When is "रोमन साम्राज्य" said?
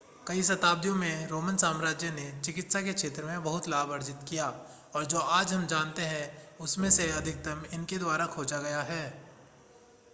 1.27-2.09